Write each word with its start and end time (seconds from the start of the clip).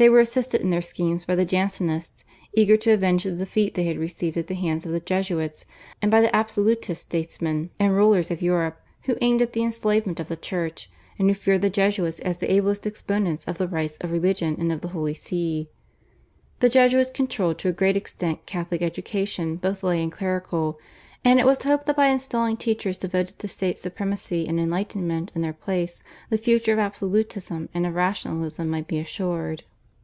They 0.00 0.08
were 0.08 0.20
assisted 0.20 0.60
in 0.60 0.70
their 0.70 0.80
schemes 0.80 1.24
by 1.24 1.34
the 1.34 1.44
Jansenists, 1.44 2.24
eager 2.54 2.76
to 2.76 2.92
avenge 2.92 3.24
the 3.24 3.32
defeat 3.32 3.74
they 3.74 3.82
had 3.82 3.98
received 3.98 4.36
at 4.36 4.46
the 4.46 4.54
hands 4.54 4.86
of 4.86 4.92
the 4.92 5.00
Jesuits, 5.00 5.64
and 6.00 6.08
by 6.08 6.20
the 6.20 6.32
absolutist 6.32 7.02
statesmen 7.02 7.70
and 7.80 7.92
rulers 7.96 8.30
of 8.30 8.40
Europe, 8.40 8.80
who 9.06 9.16
aimed 9.20 9.42
at 9.42 9.54
the 9.54 9.64
enslavement 9.64 10.20
of 10.20 10.28
the 10.28 10.36
Church, 10.36 10.88
and 11.18 11.28
who 11.28 11.34
feared 11.34 11.62
the 11.62 11.68
Jesuits 11.68 12.20
as 12.20 12.38
the 12.38 12.48
ablest 12.52 12.86
exponents 12.86 13.44
of 13.46 13.58
the 13.58 13.66
rights 13.66 13.96
of 14.00 14.12
religion 14.12 14.54
and 14.60 14.70
of 14.70 14.82
the 14.82 14.86
Holy 14.94 15.14
See. 15.14 15.66
The 16.60 16.68
Jesuits 16.68 17.10
controlled 17.10 17.58
to 17.58 17.68
a 17.68 17.72
great 17.72 17.96
extent 17.96 18.46
Catholic 18.46 18.82
education 18.82 19.56
both 19.56 19.82
lay 19.82 20.00
and 20.00 20.12
clerical, 20.12 20.78
and 21.24 21.40
it 21.40 21.44
was 21.44 21.62
hoped 21.64 21.86
that 21.86 21.96
by 21.96 22.06
installing 22.06 22.56
teachers 22.56 22.96
devoted 22.96 23.40
to 23.40 23.48
state 23.48 23.78
supremacy 23.78 24.46
and 24.46 24.60
Enlightenment 24.60 25.32
in 25.34 25.42
their 25.42 25.52
place 25.52 26.04
the 26.30 26.38
future 26.38 26.74
of 26.74 26.78
absolutism 26.78 27.68
and 27.74 27.84
of 27.84 27.96
rationalism 27.96 28.68
might 28.70 28.86
be 28.86 29.00
assured. 29.00 29.64